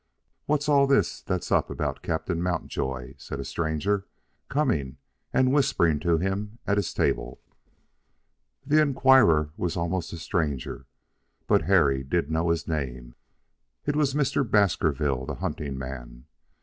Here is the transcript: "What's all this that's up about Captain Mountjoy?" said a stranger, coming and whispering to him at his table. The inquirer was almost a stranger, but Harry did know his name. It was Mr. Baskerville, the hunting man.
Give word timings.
"What's 0.47 0.67
all 0.67 0.87
this 0.87 1.21
that's 1.21 1.51
up 1.51 1.69
about 1.69 2.01
Captain 2.01 2.41
Mountjoy?" 2.41 3.13
said 3.19 3.39
a 3.39 3.45
stranger, 3.45 4.07
coming 4.49 4.97
and 5.31 5.53
whispering 5.53 5.99
to 5.99 6.17
him 6.17 6.57
at 6.65 6.77
his 6.77 6.91
table. 6.91 7.39
The 8.65 8.81
inquirer 8.81 9.51
was 9.57 9.77
almost 9.77 10.11
a 10.11 10.17
stranger, 10.17 10.87
but 11.45 11.65
Harry 11.65 12.03
did 12.03 12.31
know 12.31 12.49
his 12.49 12.67
name. 12.67 13.13
It 13.85 13.95
was 13.95 14.15
Mr. 14.15 14.41
Baskerville, 14.43 15.27
the 15.27 15.35
hunting 15.35 15.77
man. 15.77 16.25